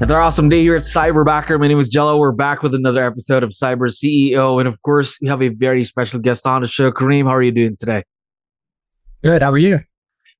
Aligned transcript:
Another 0.00 0.20
awesome 0.20 0.48
day 0.48 0.62
here 0.62 0.76
at 0.76 0.82
Cyberbacker. 0.82 1.58
My 1.58 1.66
name 1.66 1.80
is 1.80 1.88
Jello. 1.88 2.18
We're 2.18 2.30
back 2.30 2.62
with 2.62 2.72
another 2.72 3.04
episode 3.04 3.42
of 3.42 3.50
Cyber 3.50 3.90
CEO. 3.90 4.60
And 4.60 4.68
of 4.68 4.80
course, 4.82 5.18
we 5.20 5.26
have 5.26 5.42
a 5.42 5.48
very 5.48 5.82
special 5.82 6.20
guest 6.20 6.46
on 6.46 6.62
the 6.62 6.68
show. 6.68 6.92
Kareem, 6.92 7.24
how 7.24 7.34
are 7.34 7.42
you 7.42 7.50
doing 7.50 7.74
today? 7.76 8.04
Good. 9.24 9.42
How 9.42 9.50
are 9.50 9.58
you? 9.58 9.80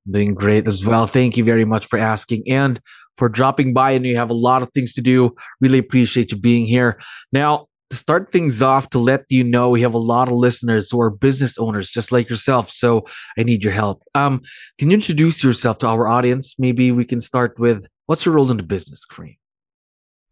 Doing 0.09 0.34
great 0.34 0.69
as 0.69 0.87
well. 0.87 1.09
Thank 1.09 1.37
you 1.37 1.43
very 1.43 1.65
much 1.65 1.87
for 1.87 1.98
asking 1.98 2.45
and 2.48 2.81
for 3.17 3.29
dropping 3.29 3.75
by. 3.75 3.91
And 3.91 4.07
you 4.07 4.15
have 4.15 4.31
a 4.31 4.34
lot 4.34 4.62
of 4.62 4.71
things 4.75 4.93
to 4.93 5.01
do. 5.01 5.34
Really 5.61 5.79
appreciate 5.79 6.31
you 6.31 6.39
being 6.39 6.65
here. 6.65 7.01
Now, 7.33 7.67
to 7.91 7.97
start 7.97 8.31
things 8.31 8.62
off, 8.62 8.91
to 8.91 9.01
let 9.01 9.25
you 9.29 9.43
know, 9.43 9.70
we 9.70 9.81
have 9.81 9.95
a 9.95 9.98
lot 9.98 10.29
of 10.29 10.34
listeners 10.34 10.89
who 10.89 11.01
are 11.01 11.11
business 11.11 11.59
owners 11.59 11.91
just 11.91 12.12
like 12.12 12.31
yourself. 12.31 12.70
So 12.70 13.06
I 13.37 13.43
need 13.43 13.65
your 13.65 13.73
help. 13.73 14.05
Um, 14.15 14.41
can 14.79 14.93
you 14.93 14.95
introduce 14.95 15.43
yourself 15.43 15.79
to 15.79 15.89
our 15.89 16.06
audience? 16.06 16.55
Maybe 16.61 16.92
we 16.92 17.05
can 17.05 17.20
start 17.20 17.59
with 17.59 17.89
what's 18.06 18.25
your 18.25 18.36
role 18.36 18.53
in 18.53 18.59
the 18.59 18.62
business, 18.62 19.05
Kareem? 19.05 19.34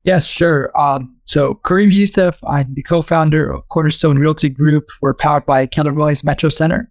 Yes, 0.06 0.24
sure. 0.24 0.70
Um, 0.80 1.16
so 1.24 1.56
Kareem 1.64 1.92
Youssef, 1.92 2.38
I'm 2.46 2.72
the 2.74 2.82
co-founder 2.84 3.50
of 3.50 3.68
Cornerstone 3.70 4.20
Realty 4.20 4.48
Group. 4.48 4.88
We're 5.02 5.14
powered 5.14 5.46
by 5.46 5.66
Keller 5.66 5.92
Williams 5.92 6.22
Metro 6.22 6.48
Center. 6.48 6.88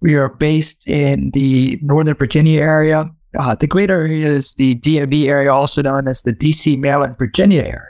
We 0.00 0.14
are 0.14 0.28
based 0.28 0.88
in 0.88 1.32
the 1.32 1.80
Northern 1.82 2.14
Virginia 2.14 2.60
area. 2.60 3.10
Uh, 3.36 3.56
the 3.56 3.66
greater 3.66 4.02
area 4.02 4.28
is 4.28 4.54
the 4.54 4.76
DMV 4.76 5.26
area, 5.26 5.52
also 5.52 5.82
known 5.82 6.06
as 6.06 6.22
the 6.22 6.32
DC, 6.32 6.78
Maryland, 6.78 7.16
Virginia 7.18 7.62
area. 7.62 7.88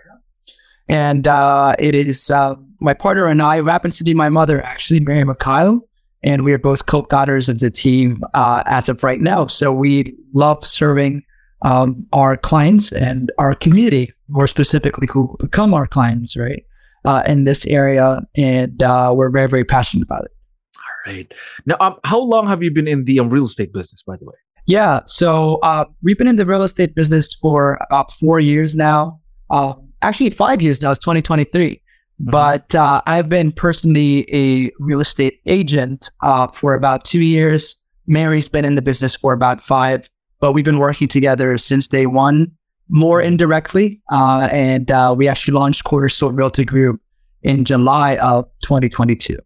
And 0.89 1.29
uh, 1.29 1.77
it 1.79 1.95
is 1.95 2.31
uh, 2.31 2.55
my 2.81 2.95
partner 2.95 3.27
and 3.27 3.43
I, 3.43 3.59
who 3.59 3.67
happens 3.67 3.99
to 3.99 4.05
be 4.05 4.15
my 4.15 4.31
mother, 4.31 4.63
actually, 4.63 5.01
Mary 5.01 5.23
Mikhail. 5.23 5.87
And 6.23 6.45
we 6.45 6.53
are 6.55 6.59
both 6.59 6.87
co-founders 6.87 7.51
of 7.51 7.59
the 7.59 7.71
team 7.71 8.23
uh, 8.33 8.63
as 8.65 8.89
of 8.89 9.05
right 9.05 9.21
now. 9.21 9.49
So 9.49 9.71
we 9.71 10.17
love 10.33 10.65
serving 10.65 11.25
um, 11.63 12.07
our 12.13 12.37
clients 12.37 12.93
and 12.93 13.31
our 13.39 13.55
community, 13.55 14.13
more 14.33 14.47
specifically, 14.47 15.09
who 15.11 15.37
become 15.39 15.75
our 15.75 15.87
clients, 15.87 16.37
right, 16.37 16.65
uh, 17.05 17.23
in 17.27 17.45
this 17.45 17.67
area. 17.67 18.21
And 18.37 18.83
uh, 18.83 19.13
we're 19.15 19.31
very, 19.31 19.49
very 19.49 19.65
passionate 19.65 20.05
about 20.05 20.25
it. 20.25 20.31
All 20.77 21.13
right. 21.13 21.33
Now, 21.67 21.77
um, 21.81 21.97
how 22.05 22.21
long 22.21 22.47
have 22.49 22.63
you 22.63 22.73
been 22.73 22.89
in 22.89 23.05
the 23.05 23.21
um, 23.21 23.29
real 23.29 23.45
estate 23.45 23.73
business, 23.73 24.03
by 24.03 24.17
the 24.17 24.25
way? 24.25 24.35
Yeah. 24.67 25.01
So 25.07 25.59
uh, 25.63 25.85
we've 26.03 26.19
been 26.19 26.29
in 26.29 26.37
the 26.37 26.47
real 26.47 26.63
estate 26.63 26.95
business 26.95 27.35
for 27.35 27.79
about 27.89 28.13
four 28.13 28.41
years 28.41 28.75
now. 28.75 29.21
Uh, 29.51 29.75
actually, 30.03 30.31
five 30.31 30.63
years 30.63 30.81
now. 30.81 30.91
It's 30.91 31.01
2023. 31.01 31.75
Mm-hmm. 31.75 32.31
But 32.31 32.75
uh, 32.75 33.03
I've 33.07 33.29
been 33.29 33.53
personally 33.53 34.27
a 34.33 34.71
real 34.79 35.01
estate 35.01 35.41
agent 35.47 36.11
uh, 36.23 36.47
for 36.49 36.75
about 36.75 37.05
two 37.05 37.23
years. 37.23 37.77
Mary's 38.07 38.49
been 38.49 38.65
in 38.65 38.77
the 38.77 38.83
business 38.83 39.17
for 39.17 39.33
about 39.33 39.61
five 39.61 40.09
but 40.43 40.53
we've 40.53 40.65
been 40.65 40.81
working 40.81 41.07
together 41.07 41.57
since 41.57 41.87
day 41.87 42.05
one, 42.05 42.51
more 42.89 43.21
mm-hmm. 43.21 43.29
indirectly. 43.29 44.03
Uh, 44.11 44.49
and 44.51 44.91
uh, 44.91 45.15
we 45.17 45.29
actually 45.29 45.55
launched 45.55 45.85
Cornerstone 45.85 46.37
Realty 46.37 46.65
Group 46.65 47.01
in 47.43 47.65
July 47.65 48.17
of 48.17 48.45
2022. 48.63 49.39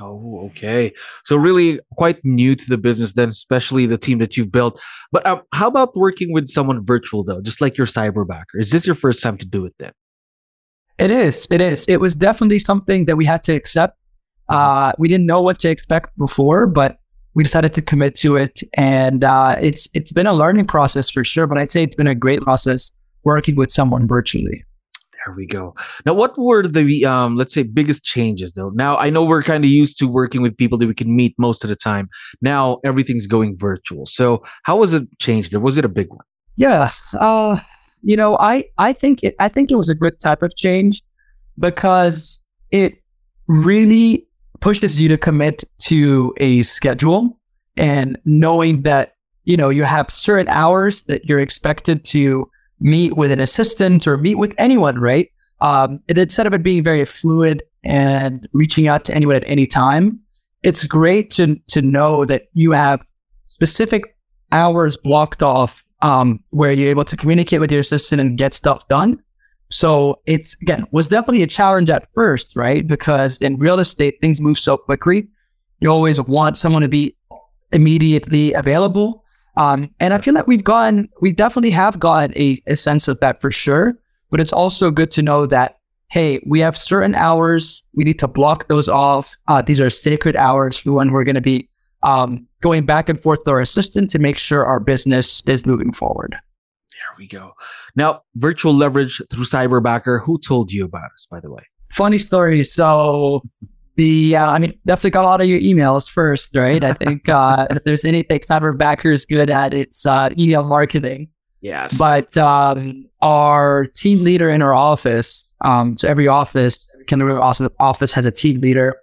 Oh, 0.00 0.46
okay. 0.46 0.92
So 1.24 1.36
really 1.36 1.78
quite 1.96 2.24
new 2.24 2.56
to 2.56 2.68
the 2.68 2.78
business 2.78 3.12
then, 3.12 3.28
especially 3.28 3.86
the 3.86 3.98
team 3.98 4.18
that 4.18 4.36
you've 4.36 4.50
built. 4.50 4.80
But 5.12 5.24
um, 5.26 5.42
how 5.52 5.68
about 5.68 5.94
working 5.94 6.32
with 6.32 6.48
someone 6.48 6.84
virtual 6.84 7.22
though, 7.22 7.40
just 7.40 7.60
like 7.60 7.76
your 7.76 7.86
cyberbacker? 7.86 8.54
Is 8.54 8.70
this 8.70 8.86
your 8.86 8.96
first 8.96 9.22
time 9.22 9.36
to 9.38 9.46
do 9.46 9.64
it 9.66 9.74
then? 9.78 9.92
It 10.98 11.10
is. 11.10 11.46
It 11.50 11.60
is. 11.60 11.86
It 11.88 12.00
was 12.00 12.14
definitely 12.14 12.58
something 12.58 13.04
that 13.06 13.16
we 13.16 13.26
had 13.26 13.44
to 13.44 13.54
accept. 13.54 14.00
Mm-hmm. 14.50 14.56
Uh, 14.56 14.92
we 14.98 15.08
didn't 15.08 15.26
know 15.26 15.40
what 15.40 15.60
to 15.60 15.70
expect 15.70 16.16
before, 16.18 16.66
but 16.66 16.98
we 17.34 17.42
decided 17.42 17.74
to 17.74 17.82
commit 17.82 18.14
to 18.16 18.36
it, 18.36 18.60
and 18.74 19.24
uh, 19.24 19.56
it's 19.60 19.88
it's 19.94 20.12
been 20.12 20.26
a 20.26 20.34
learning 20.34 20.66
process 20.66 21.10
for 21.10 21.24
sure. 21.24 21.46
But 21.46 21.58
I'd 21.58 21.70
say 21.70 21.82
it's 21.82 21.96
been 21.96 22.06
a 22.06 22.14
great 22.14 22.40
process 22.40 22.92
working 23.24 23.56
with 23.56 23.70
someone 23.70 24.06
virtually. 24.06 24.64
There 25.24 25.34
we 25.36 25.46
go. 25.46 25.74
Now, 26.04 26.14
what 26.14 26.36
were 26.36 26.66
the 26.66 27.04
um, 27.04 27.36
let's 27.36 27.54
say 27.54 27.62
biggest 27.62 28.02
changes 28.04 28.54
though? 28.54 28.70
Now, 28.70 28.96
I 28.96 29.08
know 29.08 29.24
we're 29.24 29.42
kind 29.42 29.64
of 29.64 29.70
used 29.70 29.98
to 29.98 30.08
working 30.08 30.42
with 30.42 30.56
people 30.56 30.76
that 30.78 30.86
we 30.86 30.94
can 30.94 31.14
meet 31.14 31.34
most 31.38 31.62
of 31.64 31.70
the 31.70 31.76
time. 31.76 32.08
Now 32.40 32.78
everything's 32.84 33.26
going 33.26 33.56
virtual. 33.56 34.06
So, 34.06 34.42
how 34.64 34.76
was 34.76 34.94
it 34.94 35.04
changed? 35.20 35.52
There 35.52 35.60
was 35.60 35.78
it 35.78 35.84
a 35.84 35.88
big 35.88 36.08
one? 36.10 36.24
Yeah, 36.56 36.90
uh, 37.14 37.58
you 38.02 38.16
know, 38.16 38.36
I 38.38 38.64
I 38.78 38.92
think 38.92 39.20
it 39.22 39.36
I 39.38 39.48
think 39.48 39.70
it 39.70 39.76
was 39.76 39.88
a 39.88 39.94
good 39.94 40.20
type 40.20 40.42
of 40.42 40.56
change 40.56 41.02
because 41.58 42.44
it 42.70 42.94
really 43.46 44.26
pushes 44.62 45.00
you 45.00 45.08
to 45.08 45.18
commit 45.18 45.64
to 45.80 46.32
a 46.38 46.62
schedule 46.62 47.38
and 47.76 48.16
knowing 48.24 48.82
that, 48.82 49.16
you 49.44 49.56
know, 49.56 49.68
you 49.68 49.82
have 49.82 50.08
certain 50.08 50.48
hours 50.48 51.02
that 51.02 51.24
you're 51.24 51.40
expected 51.40 52.04
to 52.04 52.48
meet 52.80 53.16
with 53.16 53.30
an 53.30 53.40
assistant 53.40 54.06
or 54.06 54.16
meet 54.16 54.36
with 54.36 54.54
anyone, 54.58 54.98
right? 54.98 55.28
Um, 55.60 56.00
and 56.08 56.16
instead 56.16 56.46
of 56.46 56.54
it 56.54 56.62
being 56.62 56.82
very 56.82 57.04
fluid 57.04 57.62
and 57.84 58.48
reaching 58.52 58.88
out 58.88 59.04
to 59.06 59.14
anyone 59.14 59.36
at 59.36 59.44
any 59.46 59.66
time, 59.66 60.20
it's 60.62 60.86
great 60.86 61.30
to, 61.32 61.56
to 61.68 61.82
know 61.82 62.24
that 62.24 62.44
you 62.54 62.70
have 62.72 63.00
specific 63.42 64.16
hours 64.52 64.96
blocked 64.96 65.42
off 65.42 65.84
um, 66.02 66.40
where 66.50 66.72
you're 66.72 66.90
able 66.90 67.04
to 67.04 67.16
communicate 67.16 67.60
with 67.60 67.72
your 67.72 67.80
assistant 67.80 68.20
and 68.20 68.38
get 68.38 68.54
stuff 68.54 68.86
done. 68.88 69.22
So 69.72 70.20
it's 70.26 70.54
again 70.60 70.86
was 70.92 71.08
definitely 71.08 71.42
a 71.42 71.46
challenge 71.46 71.88
at 71.88 72.06
first, 72.12 72.54
right? 72.54 72.86
Because 72.86 73.38
in 73.38 73.56
real 73.56 73.80
estate, 73.80 74.18
things 74.20 74.38
move 74.38 74.58
so 74.58 74.76
quickly. 74.76 75.28
You 75.80 75.88
always 75.88 76.20
want 76.20 76.58
someone 76.58 76.82
to 76.82 76.88
be 76.88 77.16
immediately 77.72 78.52
available. 78.52 79.24
Um, 79.56 79.90
and 79.98 80.12
I 80.12 80.18
feel 80.18 80.34
like 80.34 80.46
we've 80.46 80.62
gotten, 80.62 81.08
we 81.22 81.32
definitely 81.32 81.70
have 81.70 81.98
gotten 81.98 82.36
a, 82.36 82.58
a 82.66 82.76
sense 82.76 83.08
of 83.08 83.18
that 83.20 83.40
for 83.40 83.50
sure. 83.50 83.98
But 84.30 84.40
it's 84.40 84.52
also 84.52 84.90
good 84.90 85.10
to 85.12 85.22
know 85.22 85.46
that, 85.46 85.78
hey, 86.10 86.40
we 86.46 86.60
have 86.60 86.76
certain 86.76 87.14
hours. 87.14 87.82
We 87.94 88.04
need 88.04 88.18
to 88.18 88.28
block 88.28 88.68
those 88.68 88.88
off. 88.88 89.36
Uh, 89.48 89.62
these 89.62 89.80
are 89.80 89.90
sacred 89.90 90.36
hours 90.36 90.78
for 90.78 90.92
when 90.92 91.12
we're 91.12 91.24
going 91.24 91.34
to 91.34 91.40
be 91.40 91.70
um, 92.02 92.46
going 92.60 92.84
back 92.84 93.08
and 93.08 93.18
forth 93.18 93.40
with 93.40 93.48
our 93.48 93.60
assistant 93.60 94.10
to 94.10 94.18
make 94.18 94.36
sure 94.36 94.66
our 94.66 94.80
business 94.80 95.42
is 95.48 95.64
moving 95.64 95.92
forward 95.92 96.36
we 97.18 97.26
go. 97.26 97.52
Now, 97.96 98.22
virtual 98.36 98.74
leverage 98.74 99.20
through 99.30 99.44
Cyberbacker. 99.44 100.22
Who 100.24 100.38
told 100.38 100.72
you 100.72 100.84
about 100.84 101.10
us, 101.14 101.26
by 101.30 101.40
the 101.40 101.50
way? 101.50 101.62
Funny 101.90 102.18
story. 102.18 102.64
So, 102.64 103.42
the 103.96 104.36
uh, 104.36 104.50
I 104.50 104.58
mean, 104.58 104.78
definitely 104.86 105.10
got 105.10 105.24
a 105.24 105.26
lot 105.26 105.40
of 105.40 105.46
your 105.46 105.60
emails 105.60 106.08
first, 106.10 106.54
right? 106.56 106.82
I 106.82 106.92
think 106.94 107.28
uh, 107.28 107.66
if 107.70 107.84
there's 107.84 108.04
anything 108.04 108.40
Cyberbacker 108.40 109.12
is 109.12 109.26
good 109.26 109.50
at, 109.50 109.74
it's 109.74 110.06
uh, 110.06 110.30
email 110.38 110.64
marketing. 110.64 111.28
Yes. 111.60 111.96
But 111.96 112.36
um, 112.36 113.06
our 113.20 113.86
team 113.86 114.24
leader 114.24 114.48
in 114.48 114.62
our 114.62 114.74
office, 114.74 115.54
um, 115.60 115.96
so 115.96 116.08
every 116.08 116.26
office, 116.26 116.90
kind 117.06 117.22
of 117.22 117.72
office 117.78 118.12
has 118.12 118.26
a 118.26 118.30
team 118.32 118.60
leader. 118.60 118.96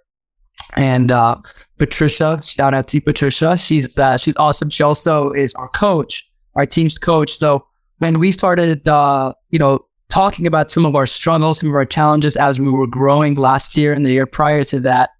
And 0.76 1.10
uh, 1.10 1.36
Patricia, 1.78 2.40
shout 2.44 2.74
out 2.74 2.86
to 2.88 3.00
Patricia. 3.00 3.56
She's 3.56 3.98
uh, 3.98 4.16
she's 4.18 4.36
awesome. 4.36 4.70
She 4.70 4.82
also 4.82 5.32
is 5.32 5.54
our 5.54 5.68
coach, 5.68 6.30
our 6.54 6.66
team's 6.66 6.98
coach. 6.98 7.38
So 7.38 7.66
when 8.00 8.18
we 8.18 8.32
started, 8.32 8.86
uh, 8.88 9.32
you 9.50 9.58
know, 9.58 9.80
talking 10.08 10.46
about 10.46 10.70
some 10.70 10.84
of 10.84 10.96
our 10.96 11.06
struggles, 11.06 11.60
some 11.60 11.68
of 11.68 11.74
our 11.74 11.84
challenges 11.84 12.34
as 12.34 12.58
we 12.58 12.68
were 12.68 12.86
growing 12.86 13.34
last 13.34 13.76
year 13.76 13.92
and 13.92 14.04
the 14.04 14.10
year 14.10 14.26
prior 14.26 14.64
to 14.64 14.80
that, 14.80 15.10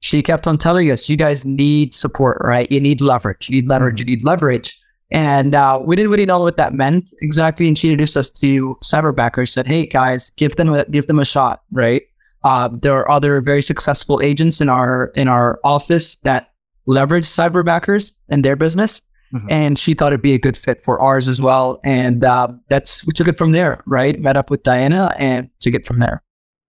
she 0.00 0.22
kept 0.22 0.46
on 0.46 0.56
telling 0.56 0.90
us, 0.90 1.08
you 1.08 1.16
guys 1.16 1.44
need 1.44 1.92
support, 1.92 2.38
right? 2.42 2.70
You 2.70 2.80
need 2.80 3.00
leverage. 3.00 3.48
You 3.48 3.56
need 3.56 3.68
leverage. 3.68 4.00
You 4.00 4.06
need 4.06 4.24
leverage. 4.24 4.78
And 5.10 5.54
uh, 5.54 5.80
we 5.84 5.96
didn't 5.96 6.10
really 6.10 6.26
know 6.26 6.40
what 6.40 6.56
that 6.56 6.72
meant 6.72 7.10
exactly. 7.20 7.68
And 7.68 7.76
she 7.76 7.88
introduced 7.90 8.16
us 8.16 8.30
to 8.30 8.76
cyberbackers. 8.82 9.48
Said, 9.48 9.66
"Hey 9.66 9.86
guys, 9.86 10.30
give 10.30 10.56
them 10.56 10.72
a, 10.72 10.84
give 10.86 11.06
them 11.06 11.20
a 11.20 11.24
shot." 11.24 11.62
Right? 11.70 12.02
Uh, 12.42 12.68
there 12.72 12.94
are 12.94 13.10
other 13.10 13.40
very 13.40 13.62
successful 13.62 14.20
agents 14.22 14.60
in 14.60 14.68
our 14.68 15.12
in 15.14 15.28
our 15.28 15.60
office 15.62 16.16
that 16.16 16.50
leverage 16.86 17.24
Cyberbackers 17.24 18.12
in 18.28 18.42
their 18.42 18.56
business. 18.56 19.02
Mm-hmm. 19.34 19.46
And 19.50 19.78
she 19.78 19.94
thought 19.94 20.12
it'd 20.12 20.22
be 20.22 20.34
a 20.34 20.38
good 20.38 20.56
fit 20.56 20.84
for 20.84 21.00
ours 21.00 21.28
as 21.28 21.42
well. 21.42 21.80
And 21.84 22.24
uh, 22.24 22.48
that's, 22.68 23.04
we 23.06 23.12
took 23.12 23.26
it 23.26 23.36
from 23.36 23.50
there, 23.52 23.82
right? 23.86 24.18
Met 24.20 24.36
up 24.36 24.48
with 24.48 24.62
Diana 24.62 25.14
and 25.18 25.50
took 25.58 25.74
it 25.74 25.86
from 25.86 25.98
there. 25.98 26.22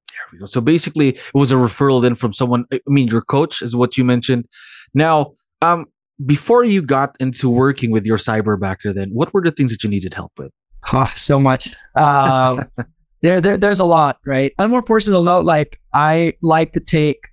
There 0.10 0.26
we 0.32 0.40
go. 0.40 0.46
So 0.46 0.62
basically, 0.62 1.10
it 1.10 1.22
was 1.34 1.52
a 1.52 1.56
referral 1.56 2.02
then 2.02 2.16
from 2.16 2.34
someone, 2.34 2.66
I 2.74 2.80
mean, 2.88 3.08
your 3.08 3.22
coach 3.22 3.62
is 3.62 3.76
what 3.76 3.98
you 3.98 4.04
mentioned. 4.04 4.48
Now, 4.94 5.34
um, 5.62 5.86
before 6.26 6.64
you 6.64 6.82
got 6.82 7.16
into 7.20 7.50
working 7.50 7.92
with 7.92 8.06
your 8.06 8.18
cyberbacker, 8.18 8.96
then 8.96 9.10
what 9.12 9.34
were 9.34 9.42
the 9.42 9.52
things 9.52 9.72
that 9.72 9.84
you 9.84 9.90
needed 9.90 10.14
help 10.14 10.32
with? 10.38 10.52
Oh, 10.94 11.12
so 11.16 11.40
much. 11.40 11.70
Um, 11.96 12.66
there, 13.22 13.42
there, 13.42 13.58
there's 13.58 13.80
a 13.80 13.86
lot, 13.86 14.20
right? 14.26 14.54
On 14.58 14.66
a 14.66 14.70
more 14.70 14.82
personal 14.82 15.24
note, 15.24 15.46
like 15.46 15.80
I 15.94 16.34
like 16.42 16.74
to 16.74 16.80
take 16.80 17.28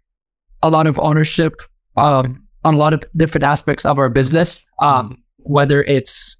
a 0.62 0.70
lot 0.70 0.86
of 0.86 0.98
ownership 0.98 1.54
um, 1.96 2.42
on 2.64 2.74
a 2.74 2.76
lot 2.76 2.92
of 2.92 3.04
different 3.16 3.44
aspects 3.44 3.84
of 3.84 3.98
our 3.98 4.08
business, 4.08 4.66
um, 4.78 5.21
whether 5.44 5.82
it's 5.84 6.36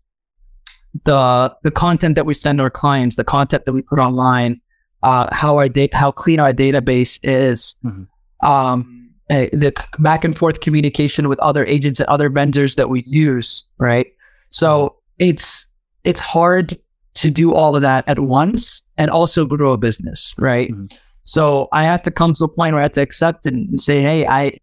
the 1.05 1.55
the 1.63 1.71
content 1.71 2.17
that 2.17 2.27
we 2.27 2.35
send 2.35 2.61
our 2.61 2.71
clients, 2.71 3.17
the 3.17 3.25
content 3.25 3.65
that 3.65 3.73
we 3.73 3.83
put 3.83 3.99
online, 3.99 4.61
uh, 5.03 5.33
how 5.35 5.57
our 5.57 5.69
data, 5.69 5.97
how 5.97 6.11
clean 6.11 6.39
our 6.41 6.53
database 6.53 7.19
is, 7.23 7.77
mm-hmm. 7.85 8.47
um, 8.47 9.11
uh, 9.31 9.47
the 9.53 9.73
back 9.99 10.25
and 10.25 10.37
forth 10.37 10.61
communication 10.61 11.29
with 11.29 11.39
other 11.41 11.65
agents 11.67 12.01
and 12.01 12.09
other 12.09 12.29
vendors 12.29 12.75
that 12.75 12.89
we 12.89 13.03
use, 13.07 13.67
right? 13.79 14.07
So 14.51 14.97
it's 15.19 15.67
it's 16.05 16.21
hard 16.21 16.75
to 17.15 17.31
do 17.31 17.55
all 17.55 17.77
of 17.77 17.83
that 17.83 18.09
at 18.09 18.19
once 18.19 18.83
and 18.97 19.11
also 19.11 19.45
grow 19.45 19.73
a 19.73 19.79
business, 19.79 20.35
right? 20.39 20.71
Mm-hmm. 20.71 20.97
So 21.25 21.69
I 21.73 21.85
have 21.85 22.03
to 22.03 22.11
come 22.11 22.33
to 22.35 22.45
a 22.45 22.49
point 22.49 22.75
where 22.75 22.83
I 22.83 22.85
have 22.85 22.93
to 22.93 23.01
accept 23.03 23.47
and 23.47 23.81
say, 23.81 24.01
hey, 24.01 24.27
I 24.27 24.59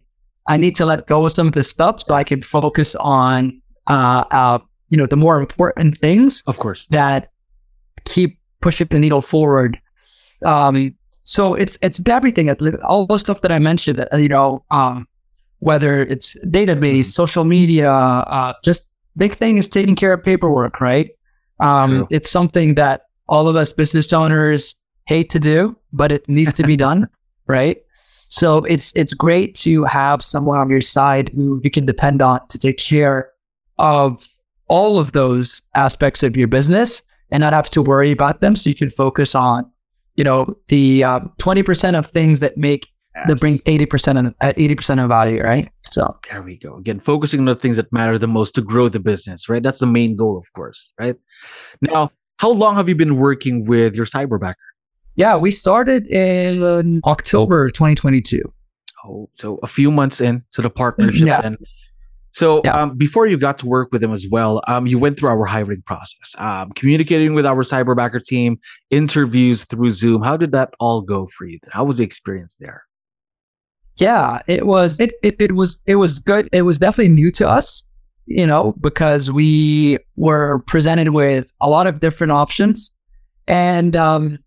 I 0.48 0.58
need 0.58 0.76
to 0.78 0.86
let 0.86 1.08
go 1.08 1.26
of 1.26 1.32
some 1.32 1.48
of 1.48 1.54
this 1.54 1.70
stuff 1.70 2.02
so 2.02 2.14
I 2.14 2.24
can 2.24 2.42
focus 2.42 2.96
on 2.96 3.62
uh, 3.90 4.24
uh 4.32 4.60
you 4.90 4.98
know 4.98 5.06
the 5.06 5.18
more 5.18 5.40
important 5.40 5.98
things, 6.00 6.44
of 6.48 6.58
course, 6.58 6.88
that 6.88 7.32
keep 8.06 8.40
pushing 8.62 8.88
the 8.88 9.00
needle 9.00 9.22
forward. 9.22 9.80
Um, 10.46 10.96
so 11.24 11.54
it's 11.54 11.78
it's 11.82 12.02
everything, 12.08 12.50
all 12.84 13.06
the 13.06 13.18
stuff 13.18 13.42
that 13.42 13.52
I 13.52 13.60
mentioned. 13.60 14.06
Uh, 14.12 14.18
you 14.18 14.30
know, 14.30 14.64
um, 14.72 15.08
whether 15.60 16.02
it's 16.02 16.38
database, 16.46 17.02
mm-hmm. 17.02 17.24
social 17.24 17.44
media, 17.44 17.92
uh, 17.92 18.54
just 18.64 18.92
big 19.16 19.34
thing 19.34 19.58
is 19.58 19.68
taking 19.68 19.96
care 19.96 20.14
of 20.14 20.24
paperwork, 20.24 20.82
right? 20.82 21.12
Um, 21.60 22.08
it's 22.10 22.30
something 22.30 22.76
that 22.76 23.02
all 23.28 23.48
of 23.48 23.56
us 23.56 23.74
business 23.74 24.12
owners 24.14 24.76
hate 25.06 25.30
to 25.32 25.40
do, 25.40 25.78
but 25.92 26.12
it 26.12 26.28
needs 26.28 26.54
to 26.54 26.64
be 26.64 26.78
done, 26.88 27.10
right? 27.48 27.78
So 28.30 28.64
it's 28.66 28.94
it's 28.96 29.14
great 29.14 29.56
to 29.56 29.84
have 29.86 30.24
someone 30.24 30.60
on 30.60 30.70
your 30.70 30.82
side 30.82 31.30
who 31.30 31.60
you 31.64 31.72
can 31.72 31.86
depend 31.86 32.22
on 32.22 32.48
to 32.48 32.58
take 32.58 32.78
care 32.78 33.29
of 33.80 34.28
all 34.68 35.00
of 35.00 35.14
those 35.14 35.64
aspects 35.74 36.22
of 36.22 36.38
your 36.38 36.48
business 36.48 37.02
and 37.32 37.42
not 37.42 37.54
have 37.54 37.70
to 37.72 37.82
worry 37.82 38.12
about 38.12 38.42
them. 38.42 38.56
So 38.56 38.70
you 38.70 38.76
can 38.76 38.92
focus 38.92 39.34
on 39.34 39.72
you 40.20 40.26
know, 40.26 40.54
the 40.68 41.02
uh, 41.02 41.22
twenty 41.38 41.62
uh, 41.62 41.64
percent 41.64 41.96
of 41.96 42.06
things 42.06 42.42
that 42.42 42.58
make 42.58 42.90
yes. 43.16 43.24
that 43.30 43.40
bring 43.40 43.62
eighty 43.66 43.86
percent 43.86 44.18
of 44.18 44.36
uh, 44.42 44.52
eighty 44.58 44.76
percent 44.76 45.00
of 45.00 45.08
value, 45.08 45.42
right? 45.42 45.72
So 45.92 46.20
there 46.30 46.42
we 46.42 46.58
go. 46.58 46.76
Again, 46.76 47.00
focusing 47.00 47.40
on 47.40 47.46
the 47.46 47.56
things 47.56 47.78
that 47.78 47.92
matter 47.94 48.18
the 48.18 48.28
most 48.28 48.54
to 48.56 48.62
grow 48.62 48.90
the 48.90 49.00
business, 49.00 49.48
right? 49.48 49.64
That's 49.64 49.80
the 49.80 49.86
main 49.86 50.18
goal, 50.18 50.38
of 50.38 50.52
course, 50.52 50.92
right? 51.00 51.16
Now, 51.82 52.12
how 52.38 52.52
long 52.52 52.76
have 52.76 52.90
you 52.90 52.96
been 52.96 53.16
working 53.16 53.66
with 53.66 53.96
your 53.96 54.06
cyberbacker? 54.06 54.56
Yeah, 55.16 55.38
we 55.38 55.52
started 55.52 56.06
in 56.08 57.00
October 57.06 57.70
2022. 57.70 58.42
Oh, 59.06 59.30
so 59.36 59.58
a 59.64 59.68
few 59.68 59.90
months 59.90 60.20
in 60.20 60.44
to 60.52 60.62
the 60.62 60.70
partnership, 60.70 61.28
yeah. 61.28 61.42
and 61.46 61.58
so 62.32 62.62
yeah. 62.64 62.74
um, 62.74 62.96
before 62.96 63.28
you 63.28 63.38
got 63.38 63.58
to 63.60 63.66
work 63.66 63.90
with 63.92 64.02
them 64.02 64.14
as 64.14 64.28
well, 64.30 64.62
um, 64.68 64.88
you 64.88 65.00
went 65.00 65.20
through 65.20 65.30
our 65.30 65.46
hiring 65.46 65.82
process, 65.82 66.36
um, 66.38 66.72
communicating 66.72 67.34
with 67.34 67.46
our 67.46 67.64
cyberbacker 67.64 68.24
team, 68.24 68.60
interviews 68.90 69.66
through 69.66 69.92
Zoom. 69.92 70.22
How 70.22 70.38
did 70.38 70.52
that 70.52 70.74
all 70.80 71.02
go 71.02 71.28
for 71.28 71.46
you? 71.46 71.60
How 71.72 71.84
was 71.84 71.98
the 71.98 72.04
experience 72.04 72.56
there? 72.60 72.84
Yeah, 73.98 74.42
it 74.48 74.66
was. 74.66 75.00
It, 75.00 75.14
it 75.24 75.36
it 75.40 75.56
was 75.56 75.82
it 75.86 75.96
was 75.96 76.20
good. 76.20 76.48
It 76.54 76.62
was 76.62 76.78
definitely 76.78 77.14
new 77.14 77.32
to 77.32 77.48
us, 77.48 77.84
you 78.26 78.48
know, 78.48 78.74
because 78.80 79.30
we 79.32 79.98
were 80.16 80.60
presented 80.68 81.10
with 81.10 81.52
a 81.60 81.70
lot 81.70 81.86
of 81.86 82.00
different 82.00 82.32
options, 82.32 82.96
and 83.48 83.96
um, 83.96 84.40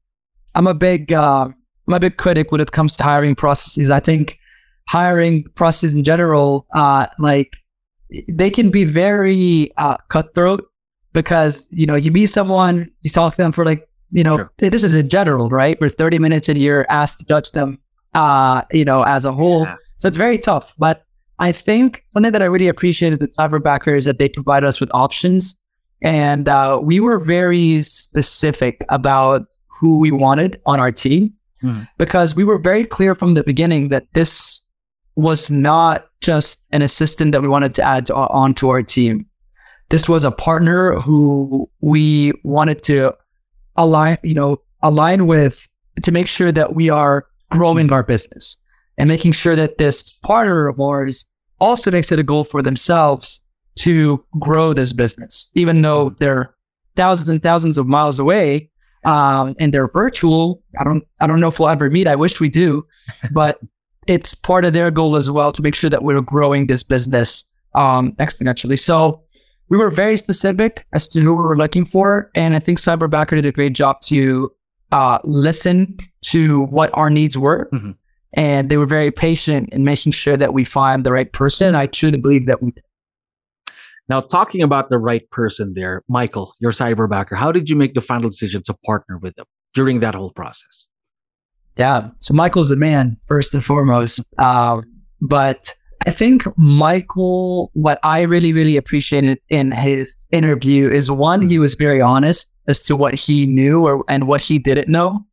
I'm 0.54 0.66
a 0.66 0.74
big 0.74 1.12
uh, 1.12 1.48
I'm 1.88 1.94
a 1.94 2.00
big 2.00 2.16
critic 2.16 2.50
when 2.50 2.62
it 2.62 2.72
comes 2.72 2.96
to 2.96 3.02
hiring 3.02 3.34
processes. 3.34 3.90
I 3.90 4.00
think 4.00 4.38
hiring 4.88 5.44
processes 5.54 5.94
in 5.94 6.04
general, 6.04 6.66
uh, 6.74 7.06
like 7.18 7.52
they 8.28 8.50
can 8.50 8.70
be 8.70 8.84
very 8.84 9.70
uh, 9.76 9.96
cutthroat 10.08 10.66
because 11.12 11.68
you 11.70 11.86
know 11.86 11.94
you 11.94 12.10
meet 12.10 12.26
someone, 12.26 12.90
you 13.02 13.10
talk 13.10 13.34
to 13.34 13.38
them 13.38 13.52
for 13.52 13.64
like 13.64 13.88
you 14.10 14.24
know 14.24 14.36
sure. 14.36 14.52
this 14.58 14.82
is 14.82 14.94
in 14.94 15.08
general, 15.08 15.48
right? 15.48 15.78
For 15.78 15.88
thirty 15.88 16.18
minutes 16.18 16.48
and 16.48 16.58
you're 16.58 16.86
asked 16.88 17.20
to 17.20 17.26
judge 17.26 17.50
them, 17.52 17.78
uh, 18.14 18.62
you 18.72 18.84
know, 18.84 19.02
as 19.02 19.24
a 19.24 19.32
whole. 19.32 19.64
Yeah. 19.64 19.76
So 19.96 20.08
it's 20.08 20.16
very 20.16 20.38
tough. 20.38 20.74
But 20.78 21.04
I 21.38 21.52
think 21.52 22.04
something 22.08 22.32
that 22.32 22.42
I 22.42 22.46
really 22.46 22.68
appreciated 22.68 23.20
with 23.20 23.34
Cyberbacker 23.36 23.96
is 23.96 24.04
that 24.04 24.18
they 24.18 24.28
provide 24.28 24.64
us 24.64 24.80
with 24.80 24.90
options, 24.94 25.58
and 26.02 26.48
uh, 26.48 26.80
we 26.82 27.00
were 27.00 27.18
very 27.18 27.82
specific 27.82 28.84
about 28.88 29.54
who 29.80 29.98
we 29.98 30.10
wanted 30.10 30.60
on 30.66 30.78
our 30.78 30.92
team 30.92 31.34
mm. 31.62 31.88
because 31.98 32.36
we 32.36 32.44
were 32.44 32.58
very 32.58 32.84
clear 32.84 33.14
from 33.14 33.34
the 33.34 33.42
beginning 33.42 33.88
that 33.88 34.06
this 34.14 34.61
was 35.16 35.50
not 35.50 36.08
just 36.20 36.64
an 36.70 36.82
assistant 36.82 37.32
that 37.32 37.42
we 37.42 37.48
wanted 37.48 37.74
to 37.74 37.82
add 37.82 38.06
to, 38.06 38.14
onto 38.14 38.68
our 38.68 38.82
team. 38.82 39.26
This 39.90 40.08
was 40.08 40.24
a 40.24 40.30
partner 40.30 40.94
who 40.94 41.68
we 41.80 42.32
wanted 42.44 42.82
to 42.84 43.14
align, 43.76 44.18
you 44.22 44.34
know, 44.34 44.62
align 44.82 45.26
with 45.26 45.68
to 46.02 46.12
make 46.12 46.28
sure 46.28 46.52
that 46.52 46.74
we 46.74 46.88
are 46.88 47.26
growing 47.50 47.92
our 47.92 48.02
business 48.02 48.56
and 48.96 49.08
making 49.08 49.32
sure 49.32 49.56
that 49.56 49.78
this 49.78 50.10
partner 50.22 50.68
of 50.68 50.80
ours 50.80 51.26
also 51.60 51.90
makes 51.90 52.10
it 52.10 52.18
a 52.18 52.22
goal 52.22 52.44
for 52.44 52.62
themselves 52.62 53.40
to 53.74 54.24
grow 54.38 54.72
this 54.72 54.92
business, 54.92 55.50
even 55.54 55.82
though 55.82 56.10
they're 56.18 56.54
thousands 56.96 57.28
and 57.28 57.42
thousands 57.42 57.78
of 57.78 57.86
miles 57.86 58.18
away 58.18 58.70
um, 59.04 59.54
and 59.58 59.72
they're 59.72 59.88
virtual. 59.88 60.62
I 60.78 60.84
don't, 60.84 61.04
I 61.20 61.26
don't 61.26 61.40
know 61.40 61.48
if 61.48 61.58
we'll 61.58 61.68
ever 61.68 61.90
meet. 61.90 62.06
I 62.06 62.16
wish 62.16 62.40
we 62.40 62.48
do, 62.48 62.86
but 63.30 63.58
it's 64.06 64.34
part 64.34 64.64
of 64.64 64.72
their 64.72 64.90
goal 64.90 65.16
as 65.16 65.30
well 65.30 65.52
to 65.52 65.62
make 65.62 65.74
sure 65.74 65.90
that 65.90 66.02
we're 66.02 66.20
growing 66.20 66.66
this 66.66 66.82
business 66.82 67.44
um, 67.74 68.12
exponentially. 68.12 68.78
So 68.78 69.22
we 69.68 69.78
were 69.78 69.90
very 69.90 70.16
specific 70.16 70.86
as 70.92 71.08
to 71.08 71.20
who 71.20 71.34
we 71.34 71.42
were 71.42 71.56
looking 71.56 71.84
for. 71.84 72.30
And 72.34 72.54
I 72.54 72.58
think 72.58 72.78
Cyberbacker 72.78 73.30
did 73.30 73.46
a 73.46 73.52
great 73.52 73.74
job 73.74 74.00
to 74.02 74.50
uh, 74.90 75.18
listen 75.24 75.96
to 76.26 76.64
what 76.64 76.90
our 76.94 77.10
needs 77.10 77.38
were. 77.38 77.68
Mm-hmm. 77.72 77.92
And 78.34 78.70
they 78.70 78.76
were 78.76 78.86
very 78.86 79.10
patient 79.10 79.70
in 79.70 79.84
making 79.84 80.12
sure 80.12 80.36
that 80.36 80.54
we 80.54 80.64
find 80.64 81.04
the 81.04 81.12
right 81.12 81.32
person. 81.32 81.74
I 81.74 81.86
truly 81.86 82.18
believe 82.18 82.46
that 82.46 82.62
we 82.62 82.72
did. 82.72 82.84
Now, 84.08 84.20
talking 84.20 84.62
about 84.62 84.90
the 84.90 84.98
right 84.98 85.28
person 85.30 85.74
there, 85.74 86.02
Michael, 86.08 86.54
your 86.58 86.72
cyberbacker, 86.72 87.36
how 87.36 87.52
did 87.52 87.70
you 87.70 87.76
make 87.76 87.94
the 87.94 88.00
final 88.00 88.28
decision 88.28 88.62
to 88.64 88.74
partner 88.84 89.18
with 89.18 89.34
them 89.36 89.46
during 89.74 90.00
that 90.00 90.14
whole 90.14 90.32
process? 90.32 90.88
Yeah. 91.76 92.10
So 92.20 92.34
Michael's 92.34 92.68
the 92.68 92.76
man, 92.76 93.16
first 93.26 93.54
and 93.54 93.64
foremost. 93.64 94.20
Um, 94.38 94.84
but 95.20 95.74
I 96.06 96.10
think 96.10 96.44
Michael, 96.56 97.70
what 97.74 97.98
I 98.02 98.22
really, 98.22 98.52
really 98.52 98.76
appreciated 98.76 99.38
in 99.48 99.72
his 99.72 100.26
interview 100.32 100.90
is 100.90 101.10
one, 101.10 101.42
he 101.42 101.58
was 101.58 101.74
very 101.74 102.00
honest 102.00 102.54
as 102.66 102.82
to 102.84 102.96
what 102.96 103.14
he 103.14 103.46
knew 103.46 103.86
or 103.86 104.04
and 104.08 104.26
what 104.26 104.40
he 104.40 104.58
didn't 104.58 104.88
know. 104.88 105.24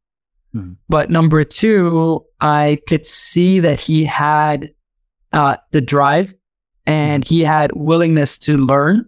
Mm-hmm. 0.55 0.73
But 0.87 1.09
number 1.09 1.43
two, 1.43 2.25
I 2.39 2.79
could 2.87 3.05
see 3.05 3.59
that 3.59 3.79
he 3.79 4.05
had 4.05 4.71
uh, 5.33 5.57
the 5.71 5.81
drive 5.81 6.33
and 6.85 7.25
he 7.25 7.41
had 7.41 7.71
willingness 7.75 8.37
to 8.39 8.57
learn 8.57 9.05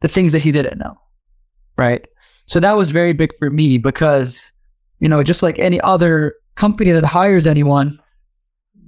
the 0.00 0.08
things 0.08 0.32
that 0.32 0.42
he 0.42 0.52
didn't 0.52 0.78
know. 0.78 0.96
Right. 1.76 2.06
So 2.46 2.60
that 2.60 2.76
was 2.76 2.90
very 2.90 3.12
big 3.12 3.30
for 3.38 3.50
me 3.50 3.78
because 3.78 4.52
you 5.00 5.08
know, 5.08 5.22
just 5.22 5.42
like 5.42 5.58
any 5.58 5.80
other 5.80 6.34
company 6.54 6.90
that 6.90 7.04
hires 7.04 7.46
anyone, 7.46 7.98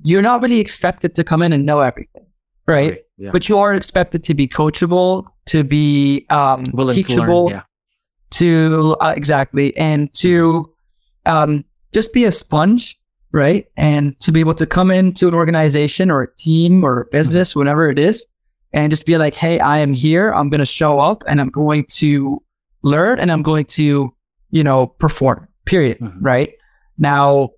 you're 0.02 0.22
not 0.22 0.42
really 0.42 0.60
expected 0.60 1.14
to 1.14 1.24
come 1.24 1.42
in 1.42 1.52
and 1.52 1.64
know 1.64 1.80
everything, 1.80 2.26
right? 2.66 2.90
right 2.90 3.00
yeah. 3.18 3.30
But 3.32 3.48
you 3.48 3.58
are 3.58 3.74
expected 3.74 4.24
to 4.24 4.34
be 4.34 4.48
coachable, 4.48 5.26
to 5.46 5.62
be 5.62 6.26
um, 6.30 6.64
teachable, 6.64 7.24
to, 7.24 7.32
learn, 7.32 7.48
yeah. 7.50 7.62
to 8.30 8.96
uh, 9.00 9.12
exactly, 9.14 9.76
and 9.76 10.12
to 10.14 10.72
um, 11.26 11.64
just 11.92 12.12
be 12.12 12.24
a 12.24 12.32
sponge, 12.32 12.98
right? 13.32 13.66
And 13.76 14.18
to 14.20 14.32
be 14.32 14.40
able 14.40 14.54
to 14.54 14.66
come 14.66 14.90
into 14.90 15.28
an 15.28 15.34
organization 15.34 16.10
or 16.10 16.22
a 16.22 16.34
team 16.34 16.82
or 16.82 17.02
a 17.02 17.06
business, 17.06 17.50
mm-hmm. 17.50 17.60
whatever 17.60 17.90
it 17.90 17.98
is, 17.98 18.26
and 18.72 18.90
just 18.90 19.04
be 19.04 19.18
like, 19.18 19.34
hey, 19.34 19.60
I 19.60 19.78
am 19.78 19.92
here. 19.92 20.32
I'm 20.32 20.48
going 20.48 20.60
to 20.60 20.66
show 20.66 20.98
up 20.98 21.22
and 21.26 21.40
I'm 21.40 21.50
going 21.50 21.84
to 21.96 22.42
learn 22.82 23.20
and 23.20 23.30
I'm 23.30 23.42
going 23.42 23.66
to, 23.66 24.14
you 24.50 24.64
know, 24.64 24.86
perform 24.86 25.49
period. 25.64 25.98
Mm-hmm. 25.98 26.24
Right 26.24 26.52
now, 26.98 27.50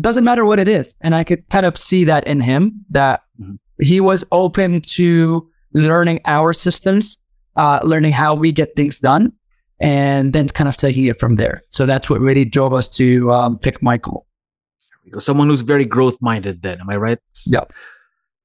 doesn't 0.00 0.24
matter 0.24 0.44
what 0.44 0.58
it 0.58 0.68
is. 0.68 0.96
And 1.00 1.14
I 1.14 1.24
could 1.24 1.48
kind 1.50 1.66
of 1.66 1.76
see 1.76 2.04
that 2.04 2.26
in 2.26 2.40
him 2.40 2.84
that 2.90 3.22
mm-hmm. 3.40 3.54
he 3.82 4.00
was 4.00 4.24
open 4.32 4.80
to 4.82 5.48
learning 5.74 6.20
our 6.24 6.52
systems, 6.52 7.18
uh, 7.56 7.80
learning 7.82 8.12
how 8.12 8.34
we 8.34 8.52
get 8.52 8.74
things 8.76 8.98
done, 8.98 9.32
and 9.80 10.32
then 10.32 10.48
kind 10.48 10.68
of 10.68 10.76
taking 10.76 11.06
it 11.06 11.18
from 11.18 11.36
there. 11.36 11.62
So 11.70 11.86
that's 11.86 12.08
what 12.08 12.20
really 12.20 12.44
drove 12.44 12.72
us 12.72 12.90
to 12.92 13.32
um, 13.32 13.58
pick 13.58 13.82
Michael. 13.82 14.26
Someone 15.18 15.48
who's 15.48 15.62
very 15.62 15.84
growth 15.84 16.16
minded, 16.20 16.62
then, 16.62 16.80
am 16.80 16.88
I 16.88 16.96
right? 16.96 17.18
Yep. 17.46 17.72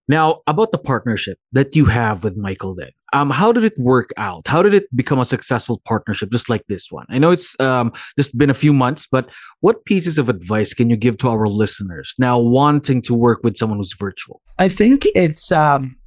Now, 0.08 0.42
about 0.48 0.72
the 0.72 0.78
partnership 0.78 1.38
that 1.52 1.76
you 1.76 1.86
have 1.86 2.24
with 2.24 2.38
Michael, 2.38 2.76
then, 2.76 2.92
um, 3.14 3.30
how 3.30 3.52
did 3.52 3.64
it 3.64 3.74
work 3.78 4.12
out? 4.18 4.48
How 4.48 4.62
did 4.62 4.74
it 4.74 4.86
become 4.96 5.20
a 5.20 5.26
successful 5.26 5.82
partnership, 5.86 6.32
just 6.32 6.50
like 6.50 6.64
this 6.68 6.92
one? 6.92 7.06
I 7.10 7.18
know 7.18 7.32
it's 7.32 7.60
um, 7.60 7.92
just 8.18 8.38
been 8.38 8.50
a 8.50 8.54
few 8.54 8.74
months, 8.74 9.08
but 9.10 9.30
what 9.60 9.84
pieces 9.86 10.18
of 10.18 10.30
advice 10.30 10.74
can 10.74 10.90
you 10.90 10.96
give 10.96 11.18
to 11.20 11.30
our 11.30 11.48
listeners 11.48 12.14
now 12.18 12.40
wanting 12.40 13.02
to 13.04 13.14
work 13.14 13.42
with 13.44 13.58
someone 13.58 13.80
who's 13.80 13.94
virtual? 13.98 14.42
I 14.58 14.70
think 14.70 15.06
it's 15.14 15.52
um, 15.52 15.98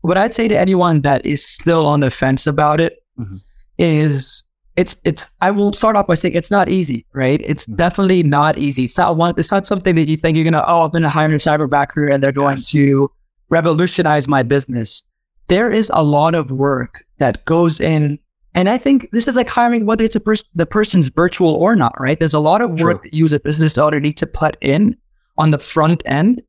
what 0.00 0.16
I'd 0.16 0.34
say 0.34 0.48
to 0.48 0.58
anyone 0.58 1.02
that 1.02 1.24
is 1.24 1.44
still 1.44 1.86
on 1.86 2.00
the 2.00 2.10
fence 2.10 2.46
about 2.46 2.80
it 2.80 3.02
mm-hmm. 3.18 3.36
is 3.78 4.45
it's 4.76 5.00
it's 5.04 5.30
I 5.40 5.50
will 5.50 5.72
start 5.72 5.96
off 5.96 6.06
by 6.06 6.14
saying 6.14 6.34
it's 6.34 6.50
not 6.50 6.68
easy, 6.68 7.06
right? 7.12 7.40
It's 7.42 7.66
mm-hmm. 7.66 7.76
definitely 7.76 8.22
not 8.22 8.58
easy. 8.58 8.84
It's 8.84 8.98
not 8.98 9.16
one 9.16 9.34
it's 9.36 9.50
not 9.50 9.66
something 9.66 9.94
that 9.96 10.08
you 10.08 10.16
think 10.16 10.36
you're 10.36 10.44
gonna, 10.44 10.64
oh, 10.66 10.84
I'm 10.84 10.90
gonna 10.90 11.08
hire 11.08 11.32
a 11.32 11.38
cyberbacker 11.38 12.12
and 12.12 12.22
they're 12.22 12.32
going 12.32 12.58
yes. 12.58 12.70
to 12.70 13.10
revolutionize 13.48 14.28
my 14.28 14.42
business. 14.42 15.02
There 15.48 15.70
is 15.70 15.90
a 15.94 16.02
lot 16.02 16.34
of 16.34 16.50
work 16.50 17.04
that 17.18 17.44
goes 17.44 17.80
in 17.80 18.18
and 18.54 18.68
I 18.68 18.78
think 18.78 19.10
this 19.12 19.28
is 19.28 19.36
like 19.36 19.48
hiring 19.48 19.86
whether 19.86 20.04
it's 20.04 20.16
a 20.16 20.20
person 20.20 20.48
the 20.54 20.66
person's 20.66 21.08
virtual 21.08 21.54
or 21.54 21.74
not, 21.74 21.98
right? 21.98 22.18
There's 22.18 22.34
a 22.34 22.40
lot 22.40 22.60
of 22.60 22.70
work 22.80 23.02
True. 23.02 23.10
that 23.10 23.14
you 23.14 23.24
as 23.24 23.32
a 23.32 23.40
business 23.40 23.78
owner 23.78 23.98
need 23.98 24.18
to 24.18 24.26
put 24.26 24.56
in 24.60 24.96
on 25.38 25.50
the 25.50 25.58
front 25.58 26.02
end 26.06 26.42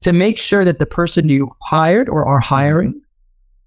to 0.00 0.12
make 0.12 0.38
sure 0.38 0.64
that 0.64 0.78
the 0.78 0.86
person 0.86 1.28
you 1.28 1.50
hired 1.62 2.08
or 2.08 2.24
are 2.24 2.40
hiring 2.40 3.00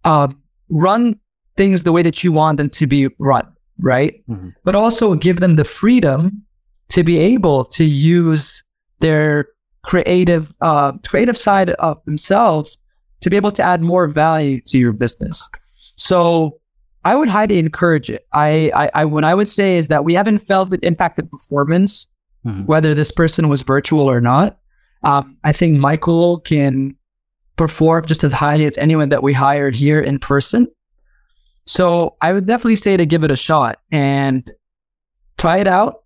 uh, 0.05 0.27
run 0.69 1.19
things 1.55 1.83
the 1.83 1.91
way 1.91 2.03
that 2.03 2.23
you 2.23 2.31
want 2.31 2.57
them 2.57 2.69
to 2.69 2.85
be 2.85 3.09
run 3.17 3.51
right? 3.79 4.23
Mm-hmm. 4.29 4.49
But 4.63 4.75
also 4.75 5.15
give 5.15 5.39
them 5.39 5.55
the 5.55 5.63
freedom 5.63 6.43
to 6.89 7.03
be 7.03 7.17
able 7.17 7.65
to 7.65 7.83
use 7.83 8.63
their 8.99 9.49
creative 9.83 10.53
uh, 10.61 10.93
creative 11.07 11.37
side 11.37 11.69
of 11.71 12.03
themselves 12.05 12.77
to 13.21 13.29
be 13.29 13.35
able 13.35 13.51
to 13.51 13.63
add 13.63 13.81
more 13.81 14.07
value 14.07 14.61
to 14.61 14.77
your 14.77 14.91
business. 14.91 15.49
So 15.95 16.59
I 17.03 17.15
would 17.15 17.29
highly 17.29 17.57
encourage 17.57 18.09
it. 18.09 18.27
I, 18.33 18.71
I, 18.75 18.89
I 18.93 19.05
what 19.05 19.23
I 19.23 19.33
would 19.33 19.47
say 19.47 19.77
is 19.77 19.87
that 19.87 20.03
we 20.03 20.13
haven't 20.13 20.39
felt 20.39 20.73
it 20.73 20.83
impacted 20.83 21.31
performance, 21.31 22.07
mm-hmm. 22.45 22.65
whether 22.65 22.93
this 22.93 23.11
person 23.11 23.49
was 23.49 23.61
virtual 23.61 24.09
or 24.09 24.21
not. 24.21 24.59
Um, 25.03 25.37
I 25.43 25.53
think 25.53 25.77
Michael 25.77 26.39
can 26.39 26.95
perform 27.55 28.05
just 28.05 28.23
as 28.23 28.33
highly 28.33 28.65
as 28.65 28.77
anyone 28.77 29.09
that 29.09 29.23
we 29.23 29.33
hired 29.33 29.75
here 29.75 29.99
in 29.99 30.19
person. 30.19 30.67
So 31.67 32.15
I 32.21 32.33
would 32.33 32.47
definitely 32.47 32.77
say 32.77 32.97
to 32.97 33.05
give 33.05 33.23
it 33.23 33.31
a 33.31 33.35
shot 33.35 33.77
and 33.91 34.49
try 35.37 35.57
it 35.57 35.67
out, 35.67 36.03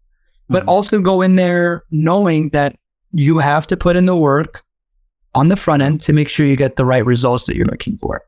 but 0.50 0.62
mm-hmm. 0.62 0.70
also 0.70 1.01
go 1.01 1.22
in 1.22 1.36
there 1.36 1.84
knowing 1.91 2.50
that 2.50 2.75
you 3.13 3.38
have 3.38 3.68
to 3.68 3.77
put 3.77 3.96
in 3.96 4.08
the 4.08 4.15
work 4.15 4.63
on 5.36 5.48
the 5.48 5.56
front 5.56 5.84
end 5.84 6.01
to 6.01 6.13
make 6.13 6.30
sure 6.30 6.46
you 6.46 6.56
get 6.56 6.75
the 6.75 6.86
right 6.86 7.06
results 7.06 7.46
that 7.46 7.56
you're 7.56 7.68
looking 7.68 7.98
for. 7.98 8.24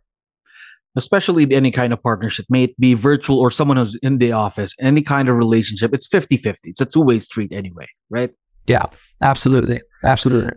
Especially 0.95 1.51
any 1.51 1.71
kind 1.71 1.91
of 1.91 2.03
partnership, 2.03 2.45
may 2.49 2.65
it 2.65 2.79
be 2.79 2.93
virtual 2.93 3.39
or 3.39 3.49
someone 3.49 3.77
who's 3.77 3.95
in 4.03 4.19
the 4.19 4.31
office, 4.31 4.75
any 4.79 5.01
kind 5.01 5.27
of 5.27 5.35
relationship, 5.35 5.91
it's 5.91 6.05
50 6.05 6.37
50. 6.37 6.69
It's 6.69 6.81
a 6.81 6.85
two 6.85 7.01
way 7.01 7.19
street 7.19 7.51
anyway, 7.51 7.87
right? 8.11 8.29
Yeah, 8.67 8.85
absolutely. 9.21 9.77
Absolutely. 10.03 10.51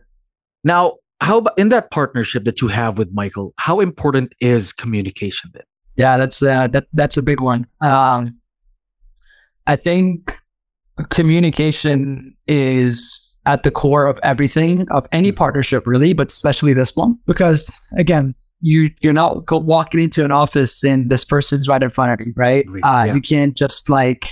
Now, 0.62 0.96
how 1.22 1.38
about 1.38 1.58
in 1.58 1.70
that 1.70 1.90
partnership 1.90 2.44
that 2.44 2.60
you 2.60 2.68
have 2.68 2.98
with 2.98 3.14
Michael, 3.14 3.54
how 3.56 3.80
important 3.80 4.34
is 4.40 4.74
communication 4.74 5.50
then? 5.54 5.62
Yeah, 5.96 6.16
that's 6.16 6.42
uh, 6.42 6.68
that 6.68 6.86
that's 6.92 7.16
a 7.16 7.22
big 7.22 7.40
one. 7.40 7.66
Um, 7.80 8.38
I 9.66 9.76
think 9.76 10.38
communication 11.10 12.36
is 12.46 13.38
at 13.46 13.62
the 13.62 13.70
core 13.70 14.06
of 14.06 14.18
everything 14.22 14.86
of 14.90 15.06
any 15.12 15.30
mm-hmm. 15.30 15.36
partnership, 15.36 15.86
really, 15.86 16.12
but 16.12 16.30
especially 16.30 16.72
this 16.72 16.94
one 16.96 17.18
because 17.26 17.70
again, 17.96 18.34
you 18.60 18.90
you're 19.00 19.12
not 19.12 19.50
walking 19.50 20.00
into 20.00 20.24
an 20.24 20.32
office 20.32 20.84
and 20.84 21.10
this 21.10 21.24
person's 21.24 21.68
right 21.68 21.82
in 21.82 21.90
front 21.90 22.12
of 22.20 22.26
you, 22.26 22.32
right? 22.36 22.66
Uh, 22.82 23.04
yeah. 23.06 23.14
You 23.14 23.20
can't 23.20 23.56
just 23.56 23.88
like 23.88 24.28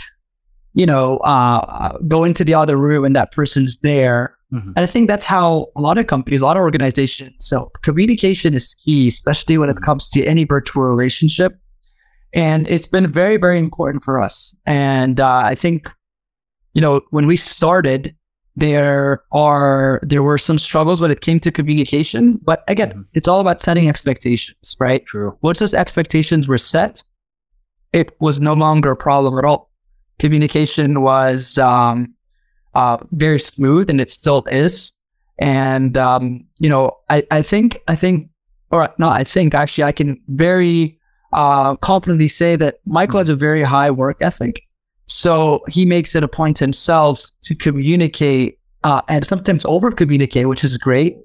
you 0.74 0.86
know 0.86 1.18
uh, 1.18 1.98
go 2.08 2.24
into 2.24 2.44
the 2.44 2.54
other 2.54 2.76
room 2.76 3.04
and 3.04 3.16
that 3.16 3.32
person's 3.32 3.80
there 3.80 4.36
Mm-hmm. 4.54 4.72
And 4.76 4.78
I 4.78 4.86
think 4.86 5.08
that's 5.08 5.24
how 5.24 5.66
a 5.76 5.80
lot 5.80 5.98
of 5.98 6.06
companies, 6.06 6.40
a 6.40 6.44
lot 6.44 6.56
of 6.56 6.62
organizations. 6.62 7.34
So 7.40 7.72
communication 7.82 8.54
is 8.54 8.74
key, 8.74 9.08
especially 9.08 9.58
when 9.58 9.68
it 9.68 9.74
mm-hmm. 9.74 9.84
comes 9.84 10.08
to 10.10 10.24
any 10.24 10.44
virtual 10.44 10.84
relationship. 10.84 11.58
And 12.32 12.68
it's 12.68 12.86
been 12.86 13.10
very, 13.10 13.36
very 13.36 13.58
important 13.58 14.04
for 14.04 14.20
us. 14.20 14.54
And 14.66 15.20
uh, 15.20 15.42
I 15.44 15.54
think, 15.54 15.90
you 16.74 16.80
know, 16.80 17.00
when 17.10 17.26
we 17.26 17.36
started, 17.36 18.14
there 18.56 19.24
are 19.32 20.00
there 20.02 20.22
were 20.22 20.38
some 20.38 20.58
struggles 20.58 21.00
when 21.00 21.10
it 21.10 21.20
came 21.20 21.40
to 21.40 21.50
communication. 21.50 22.38
But 22.42 22.62
again, 22.68 22.90
mm-hmm. 22.90 23.02
it's 23.12 23.26
all 23.26 23.40
about 23.40 23.60
setting 23.60 23.88
expectations, 23.88 24.76
right? 24.78 25.04
True. 25.06 25.36
Once 25.42 25.58
those 25.58 25.74
expectations 25.74 26.46
were 26.46 26.58
set, 26.58 27.02
it 27.92 28.14
was 28.20 28.40
no 28.40 28.54
longer 28.54 28.92
a 28.92 28.96
problem 28.96 29.38
at 29.38 29.44
all. 29.44 29.70
Communication 30.20 31.02
was 31.02 31.58
um, 31.58 32.14
uh, 32.74 32.98
very 33.12 33.38
smooth, 33.38 33.90
and 33.90 34.00
it 34.00 34.10
still 34.10 34.44
is. 34.50 34.92
And 35.38 35.96
um, 35.98 36.44
you 36.58 36.68
know, 36.68 36.98
I, 37.10 37.24
I 37.30 37.42
think 37.42 37.80
I 37.88 37.96
think, 37.96 38.30
or 38.70 38.88
no, 38.98 39.08
I 39.08 39.24
think 39.24 39.54
actually 39.54 39.84
I 39.84 39.92
can 39.92 40.20
very 40.28 40.98
uh, 41.32 41.76
confidently 41.76 42.28
say 42.28 42.56
that 42.56 42.78
Michael 42.86 43.18
has 43.18 43.28
a 43.28 43.36
very 43.36 43.62
high 43.62 43.90
work 43.90 44.18
ethic. 44.20 44.62
So 45.06 45.62
he 45.68 45.84
makes 45.84 46.14
it 46.14 46.22
a 46.22 46.28
point 46.28 46.58
himself 46.58 47.26
to 47.42 47.54
communicate 47.54 48.58
uh, 48.84 49.00
and 49.08 49.24
sometimes 49.24 49.64
over 49.64 49.90
communicate, 49.90 50.48
which 50.48 50.62
is 50.62 50.76
great 50.78 51.16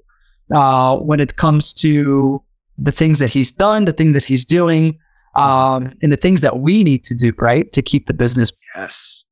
uh, 0.52 0.96
when 0.96 1.20
it 1.20 1.36
comes 1.36 1.72
to 1.74 2.42
the 2.78 2.90
things 2.90 3.18
that 3.18 3.30
he's 3.30 3.52
done, 3.52 3.84
the 3.84 3.92
things 3.92 4.14
that 4.16 4.24
he's 4.24 4.44
doing, 4.44 4.98
um, 5.36 5.92
and 6.02 6.10
the 6.10 6.16
things 6.16 6.40
that 6.40 6.60
we 6.60 6.82
need 6.82 7.04
to 7.04 7.14
do, 7.14 7.32
right, 7.38 7.70
to 7.72 7.82
keep 7.82 8.06
the 8.06 8.14
business. 8.14 8.50
Yes. 8.74 9.26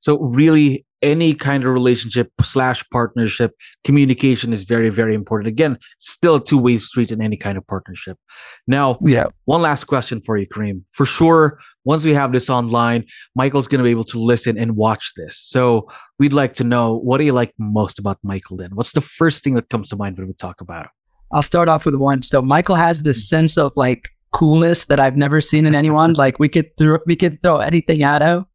So 0.00 0.18
really, 0.20 0.86
any 1.06 1.34
kind 1.34 1.64
of 1.64 1.72
relationship 1.72 2.30
slash 2.42 2.84
partnership, 2.90 3.52
communication 3.84 4.52
is 4.52 4.64
very, 4.64 4.90
very 4.90 5.14
important. 5.14 5.46
Again, 5.48 5.78
still 5.98 6.36
a 6.36 6.44
two 6.44 6.58
way 6.58 6.78
street 6.78 7.12
in 7.12 7.22
any 7.22 7.36
kind 7.36 7.56
of 7.56 7.66
partnership. 7.66 8.18
Now, 8.66 8.98
yeah. 9.02 9.26
One 9.44 9.62
last 9.62 9.84
question 9.84 10.20
for 10.20 10.36
you, 10.36 10.46
Kareem. 10.46 10.82
For 10.90 11.06
sure, 11.06 11.58
once 11.84 12.04
we 12.04 12.12
have 12.14 12.32
this 12.32 12.50
online, 12.50 13.04
Michael's 13.36 13.68
going 13.68 13.78
to 13.78 13.84
be 13.84 13.90
able 13.90 14.04
to 14.04 14.18
listen 14.18 14.58
and 14.58 14.76
watch 14.76 15.12
this. 15.16 15.38
So 15.38 15.88
we'd 16.18 16.32
like 16.32 16.54
to 16.54 16.64
know 16.64 16.96
what 16.98 17.18
do 17.18 17.24
you 17.24 17.32
like 17.32 17.54
most 17.58 17.98
about 17.98 18.18
Michael? 18.22 18.56
Then, 18.56 18.70
what's 18.74 18.92
the 18.92 19.00
first 19.00 19.44
thing 19.44 19.54
that 19.54 19.68
comes 19.68 19.88
to 19.90 19.96
mind 19.96 20.18
when 20.18 20.26
we 20.26 20.34
talk 20.34 20.60
about 20.60 20.86
him? 20.86 20.90
I'll 21.32 21.42
start 21.42 21.68
off 21.68 21.86
with 21.86 21.94
one. 21.94 22.22
So 22.22 22.42
Michael 22.42 22.76
has 22.76 23.02
this 23.02 23.28
sense 23.28 23.56
of 23.56 23.72
like 23.76 24.08
coolness 24.32 24.86
that 24.86 25.00
I've 25.00 25.16
never 25.16 25.40
seen 25.40 25.66
in 25.66 25.74
anyone. 25.74 26.12
like 26.14 26.38
we 26.38 26.48
could 26.48 26.76
throw 26.76 26.98
we 27.06 27.16
could 27.16 27.40
throw 27.40 27.58
anything 27.58 28.02
at 28.02 28.22
him 28.22 28.46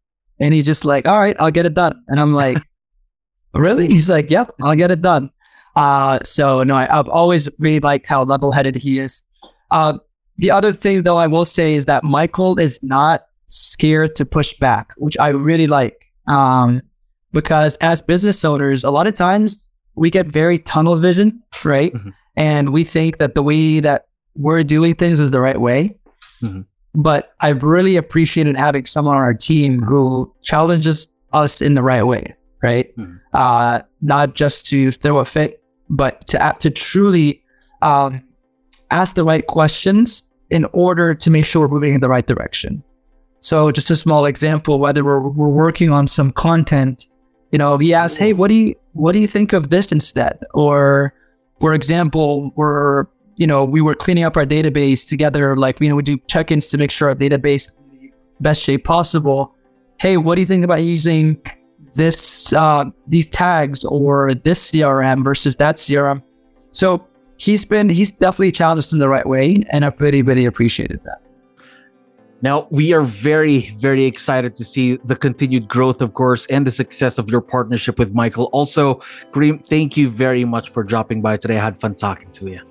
and 0.41 0.53
he's 0.53 0.65
just 0.65 0.83
like, 0.83 1.07
all 1.07 1.19
right, 1.19 1.35
I'll 1.39 1.51
get 1.51 1.67
it 1.67 1.75
done. 1.75 2.03
And 2.07 2.19
I'm 2.19 2.33
like, 2.33 2.57
really? 3.53 3.87
He's 3.87 4.09
like, 4.09 4.29
yep, 4.31 4.53
I'll 4.61 4.75
get 4.75 4.91
it 4.91 5.01
done. 5.01 5.29
Uh, 5.75 6.19
so 6.23 6.63
no, 6.63 6.75
I, 6.75 6.87
have 6.87 7.07
always 7.07 7.47
really 7.59 7.79
liked 7.79 8.09
how 8.09 8.23
level 8.23 8.51
headed 8.51 8.75
he 8.75 8.99
is. 8.99 9.23
Uh, 9.69 9.99
the 10.37 10.51
other 10.51 10.73
thing 10.73 11.03
though, 11.03 11.17
I 11.17 11.27
will 11.27 11.45
say 11.45 11.75
is 11.75 11.85
that 11.85 12.03
Michael 12.03 12.59
is 12.59 12.79
not 12.81 13.25
scared 13.45 14.15
to 14.15 14.25
push 14.25 14.53
back, 14.53 14.93
which 14.97 15.17
I 15.19 15.29
really 15.29 15.67
like. 15.67 16.07
Um, 16.27 16.81
because 17.31 17.77
as 17.77 18.01
business 18.01 18.43
owners, 18.43 18.83
a 18.83 18.91
lot 18.91 19.07
of 19.07 19.13
times 19.13 19.69
we 19.95 20.09
get 20.09 20.25
very 20.25 20.57
tunnel 20.57 20.97
vision, 20.97 21.41
right? 21.63 21.93
Mm-hmm. 21.93 22.09
And 22.35 22.73
we 22.73 22.83
think 22.83 23.19
that 23.19 23.35
the 23.35 23.43
way 23.43 23.79
that 23.79 24.07
we're 24.35 24.63
doing 24.63 24.95
things 24.95 25.19
is 25.19 25.31
the 25.31 25.39
right 25.39 25.59
way. 25.61 25.97
Mm-hmm. 26.41 26.61
But 26.93 27.33
I've 27.39 27.63
really 27.63 27.95
appreciated 27.95 28.57
having 28.57 28.85
someone 28.85 29.15
on 29.15 29.21
our 29.21 29.33
team 29.33 29.81
who 29.81 30.33
challenges 30.41 31.07
us 31.31 31.61
in 31.61 31.75
the 31.75 31.81
right 31.81 32.03
way, 32.03 32.35
right? 32.61 32.95
Mm-hmm. 32.97 33.15
Uh, 33.33 33.79
not 34.01 34.35
just 34.35 34.65
to 34.67 34.91
throw 34.91 35.19
a 35.19 35.25
fit, 35.25 35.63
but 35.89 36.27
to 36.27 36.55
to 36.59 36.69
truly 36.69 37.43
um, 37.81 38.23
ask 38.89 39.15
the 39.15 39.23
right 39.23 39.45
questions 39.47 40.29
in 40.49 40.65
order 40.73 41.15
to 41.15 41.29
make 41.29 41.45
sure 41.45 41.61
we're 41.61 41.73
moving 41.73 41.93
in 41.93 42.01
the 42.01 42.09
right 42.09 42.27
direction. 42.27 42.83
So, 43.39 43.71
just 43.71 43.89
a 43.89 43.95
small 43.95 44.25
example: 44.25 44.79
whether 44.79 45.03
we're 45.03 45.19
we're 45.19 45.49
working 45.49 45.89
on 45.89 46.07
some 46.07 46.31
content, 46.31 47.05
you 47.51 47.57
know, 47.57 47.77
he 47.77 47.93
asks, 47.93 48.17
"Hey, 48.17 48.33
what 48.33 48.49
do 48.49 48.53
you 48.55 48.75
what 48.93 49.13
do 49.13 49.19
you 49.19 49.27
think 49.27 49.53
of 49.53 49.69
this 49.69 49.91
instead?" 49.91 50.39
Or, 50.53 51.13
for 51.59 51.73
example, 51.73 52.51
we're 52.55 53.05
you 53.41 53.47
know, 53.47 53.65
we 53.65 53.81
were 53.81 53.95
cleaning 53.95 54.23
up 54.23 54.37
our 54.37 54.45
database 54.45 55.07
together. 55.07 55.55
Like, 55.55 55.81
you 55.81 55.89
know, 55.89 55.95
we 55.95 56.03
do 56.03 56.19
check-ins 56.27 56.67
to 56.67 56.77
make 56.77 56.91
sure 56.91 57.09
our 57.09 57.15
database 57.15 57.69
is 57.69 57.79
in 57.79 57.99
the 57.99 58.11
best 58.39 58.61
shape 58.61 58.85
possible. 58.85 59.55
Hey, 59.99 60.17
what 60.17 60.35
do 60.35 60.41
you 60.41 60.45
think 60.45 60.63
about 60.63 60.83
using 60.83 61.41
this 61.93 62.53
uh, 62.53 62.85
these 63.07 63.31
tags 63.31 63.83
or 63.83 64.35
this 64.35 64.69
CRM 64.69 65.23
versus 65.23 65.55
that 65.55 65.77
CRM? 65.77 66.21
So 66.69 67.07
he's 67.37 67.65
been 67.65 67.89
he's 67.89 68.11
definitely 68.11 68.51
challenged 68.51 68.93
in 68.93 68.99
the 68.99 69.09
right 69.09 69.25
way, 69.25 69.65
and 69.71 69.85
I've 69.85 69.99
really 69.99 70.21
really 70.21 70.45
appreciated 70.45 70.99
that. 71.05 71.17
Now, 72.43 72.67
we 72.69 72.93
are 72.93 73.01
very, 73.03 73.71
very 73.77 74.05
excited 74.05 74.55
to 74.55 74.63
see 74.63 74.97
the 75.05 75.15
continued 75.15 75.67
growth, 75.67 76.01
of 76.01 76.13
course, 76.13 76.45
and 76.47 76.65
the 76.65 76.71
success 76.71 77.17
of 77.17 77.29
your 77.29 77.41
partnership 77.41 77.97
with 77.97 78.13
Michael. 78.13 78.49
Also, 78.51 78.95
Kareem, 79.31 79.63
thank 79.63 79.97
you 79.97 80.09
very 80.09 80.45
much 80.45 80.69
for 80.69 80.83
dropping 80.83 81.21
by 81.23 81.37
today. 81.37 81.57
I 81.57 81.63
had 81.63 81.79
fun 81.79 81.95
talking 81.95 82.31
to 82.33 82.47
you. 82.47 82.70